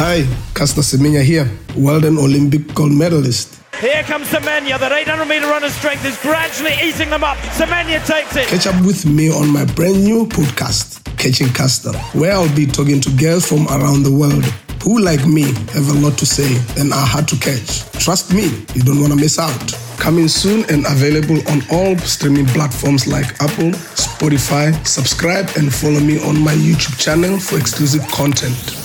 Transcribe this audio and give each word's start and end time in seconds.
Hi, 0.00 0.24
Caster 0.54 0.80
Semenya 0.80 1.22
here, 1.22 1.46
world 1.76 2.06
and 2.06 2.16
Olympic 2.16 2.74
gold 2.74 2.92
medalist. 2.92 3.60
Here 3.82 4.02
comes 4.04 4.28
Semenya. 4.28 4.78
That 4.78 4.92
800 4.92 5.26
meter 5.26 5.44
runner 5.46 5.68
strength 5.68 6.06
is 6.06 6.16
gradually 6.22 6.72
eating 6.82 7.10
them 7.10 7.22
up. 7.22 7.36
Semenya 7.52 8.00
takes 8.06 8.34
it. 8.34 8.48
Catch 8.48 8.66
up 8.66 8.80
with 8.86 9.04
me 9.04 9.28
on 9.30 9.52
my 9.52 9.66
brand 9.76 10.02
new 10.02 10.24
podcast, 10.24 11.04
Catching 11.18 11.52
Caster, 11.52 11.92
where 12.18 12.32
I'll 12.32 12.56
be 12.56 12.64
talking 12.64 12.98
to 13.02 13.10
girls 13.20 13.46
from 13.46 13.68
around 13.68 14.04
the 14.04 14.10
world 14.10 14.42
who, 14.82 15.00
like 15.04 15.26
me, 15.26 15.52
have 15.76 15.90
a 15.92 15.98
lot 16.00 16.16
to 16.16 16.24
say 16.24 16.48
and 16.80 16.94
are 16.94 17.06
hard 17.06 17.28
to 17.28 17.36
catch. 17.36 17.84
Trust 18.02 18.32
me, 18.32 18.48
you 18.72 18.80
don't 18.80 19.00
want 19.00 19.12
to 19.12 19.20
miss 19.20 19.38
out. 19.38 19.76
Coming 20.00 20.28
soon 20.28 20.64
and 20.72 20.86
available 20.88 21.44
on 21.52 21.60
all 21.70 21.94
streaming 21.98 22.46
platforms 22.46 23.06
like 23.06 23.28
Apple, 23.42 23.76
Spotify. 24.00 24.72
Subscribe 24.86 25.50
and 25.58 25.68
follow 25.68 26.00
me 26.00 26.16
on 26.24 26.40
my 26.40 26.54
YouTube 26.54 26.98
channel 26.98 27.38
for 27.38 27.58
exclusive 27.58 28.00
content. 28.08 28.79